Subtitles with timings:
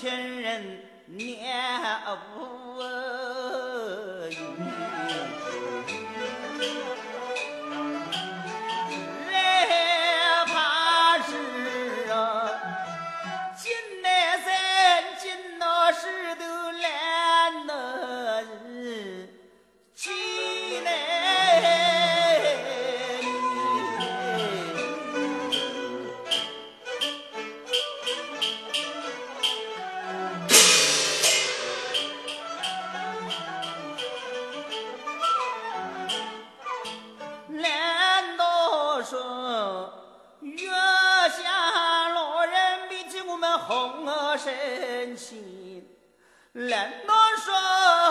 [0.00, 1.36] 亲人念
[2.36, 2.67] 不
[44.38, 45.84] 深情
[46.52, 47.54] 难道说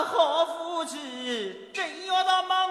[0.04, 2.67] 好夫妻真要到老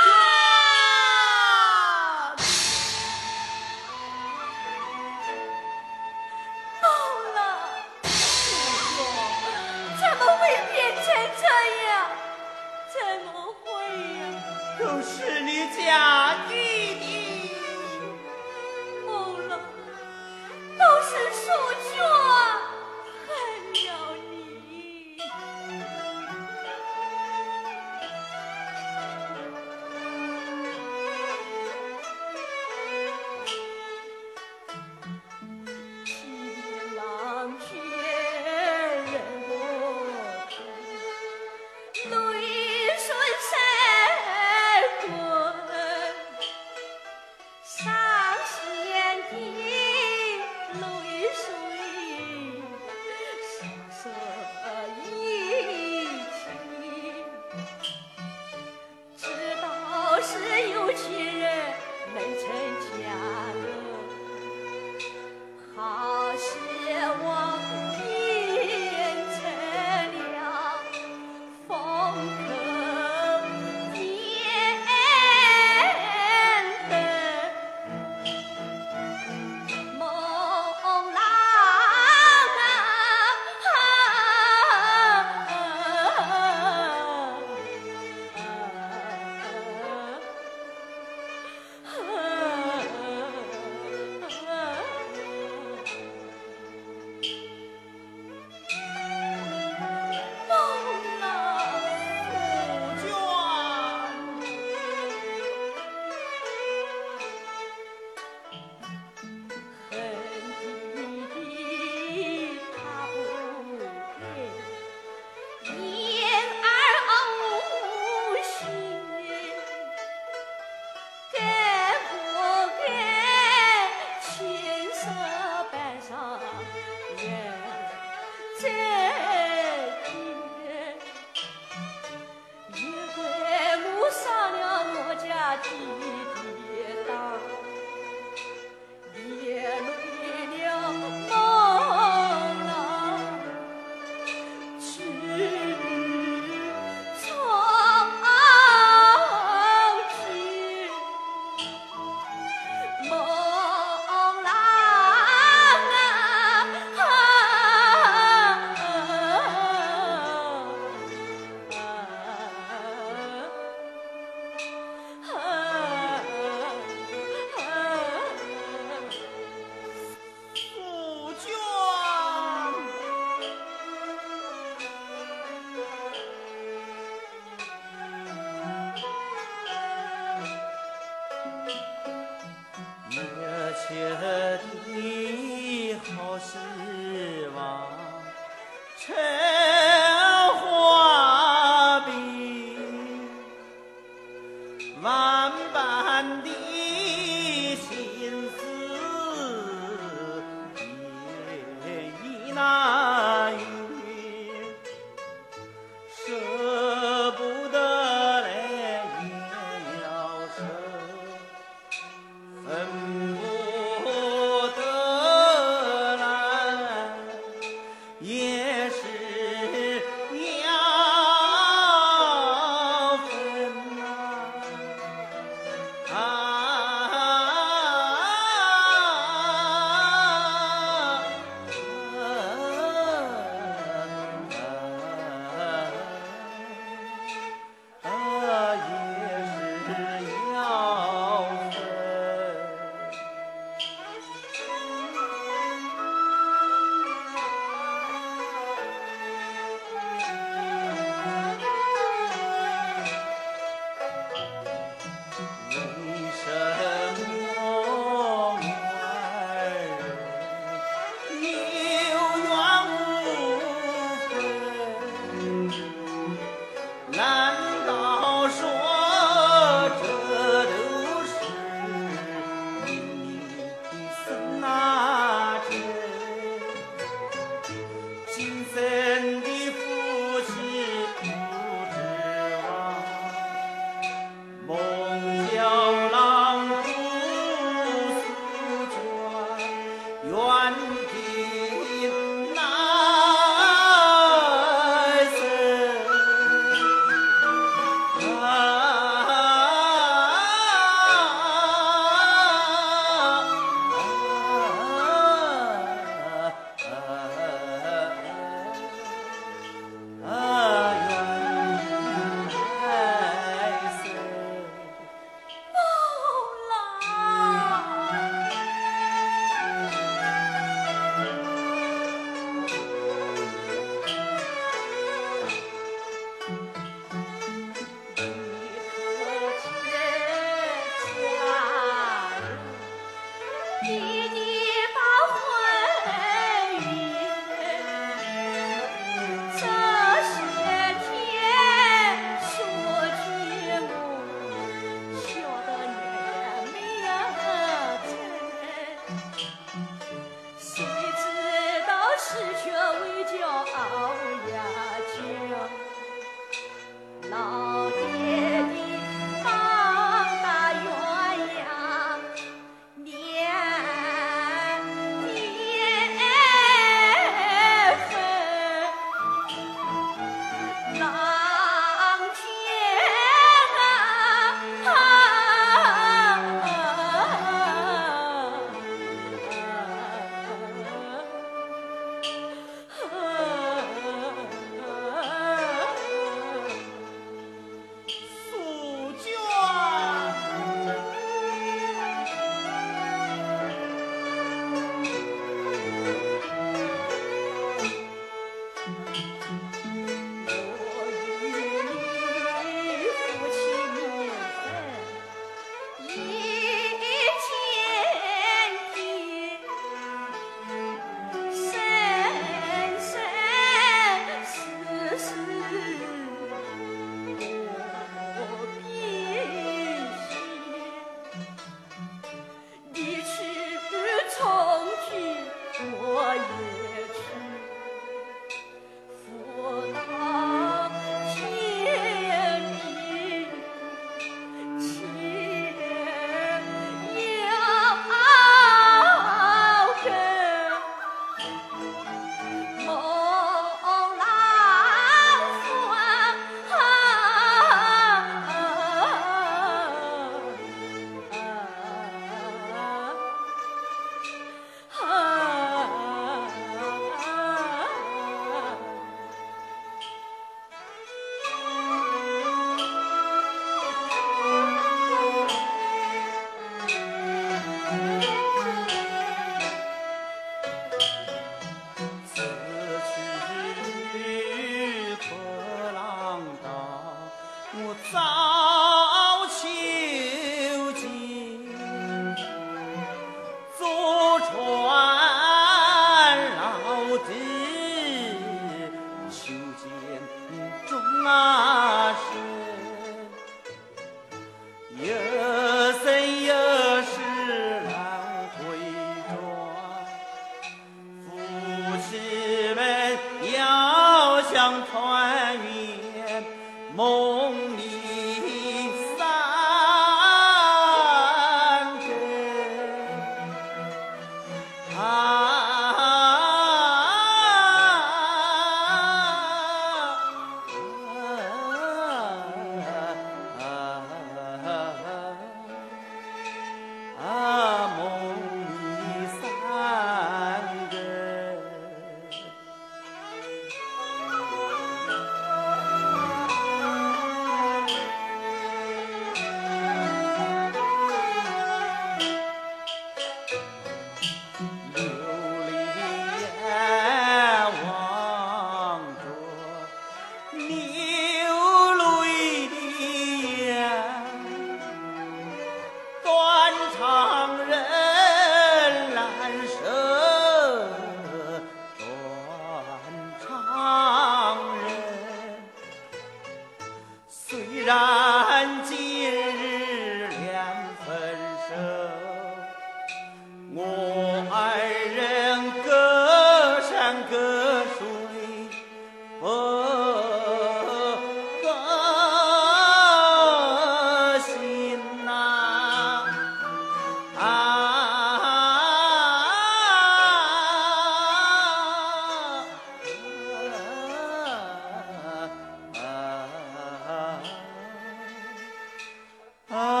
[599.73, 600.00] Ah.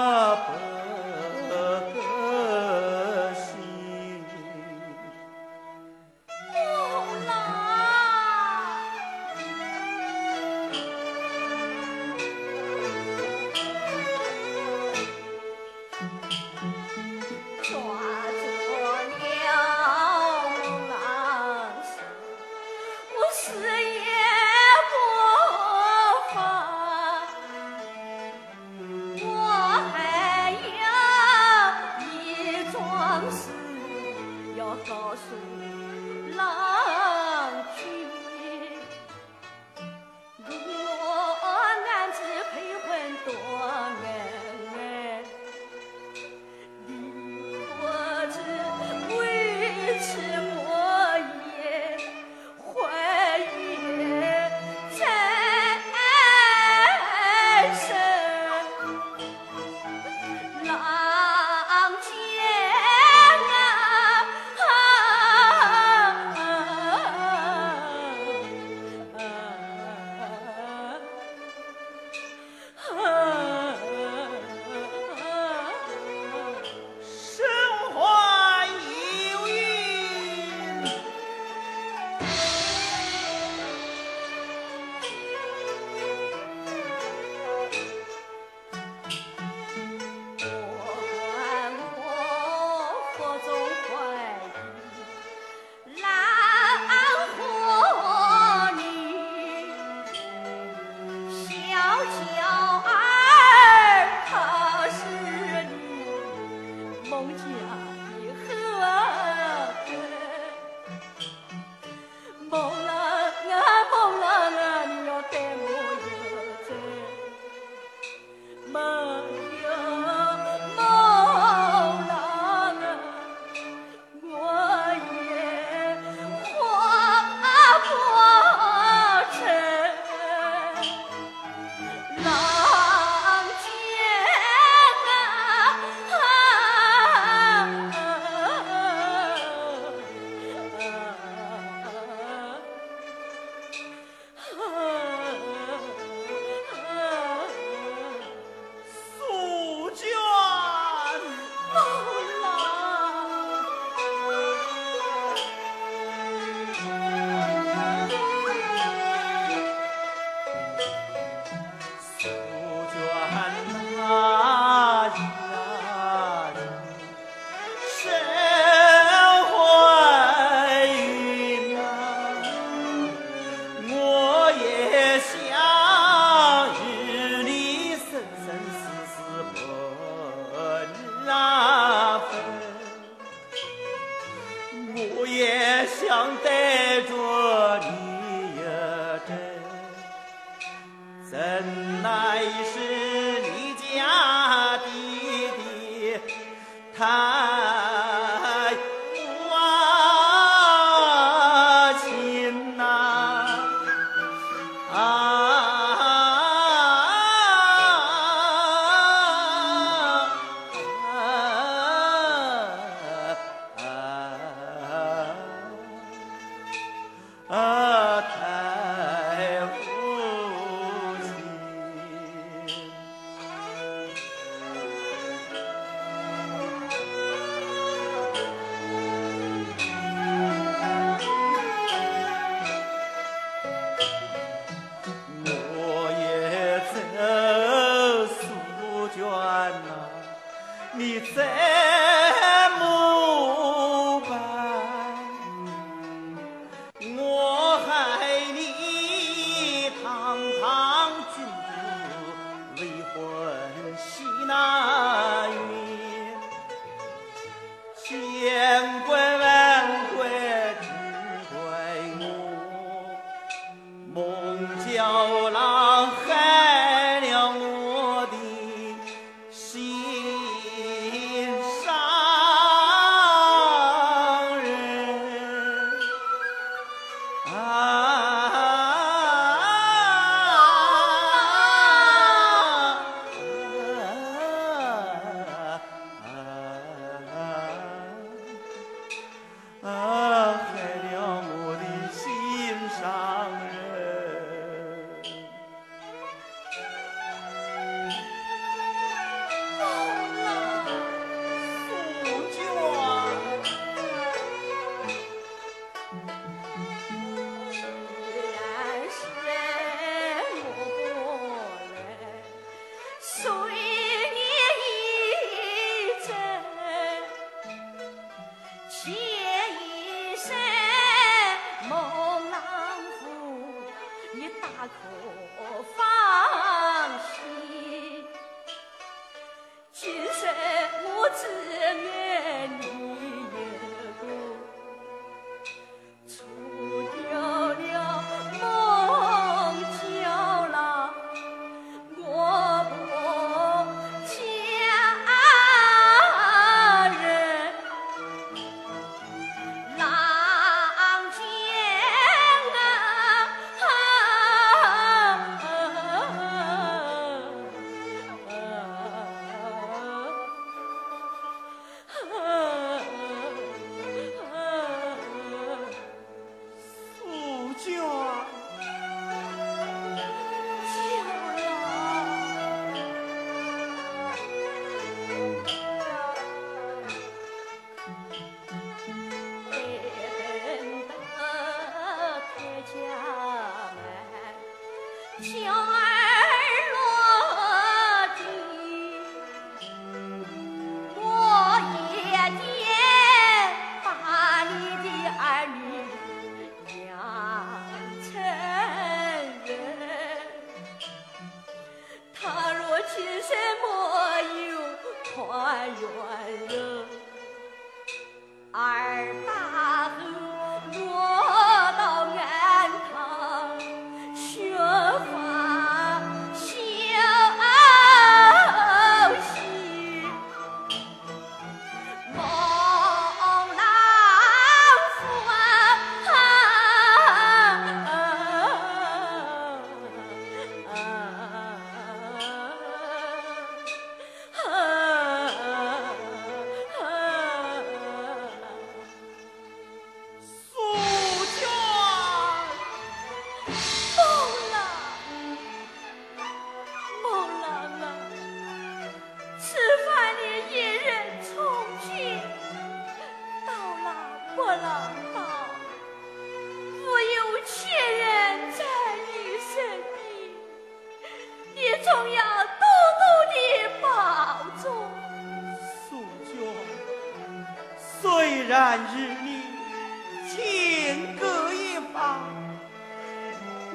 [197.01, 197.60] 太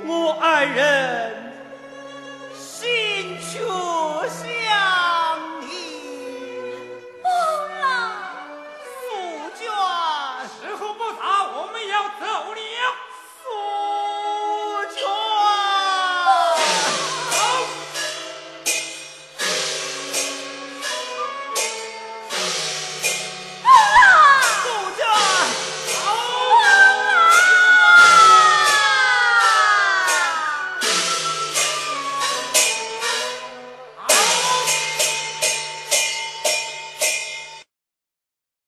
[0.08, 1.32] 我二人
[2.54, 3.60] 心却